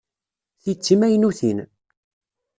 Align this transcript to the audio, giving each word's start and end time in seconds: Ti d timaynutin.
Ti 0.61 0.73
d 0.77 0.79
timaynutin. 0.83 1.59